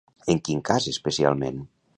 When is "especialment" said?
0.95-1.65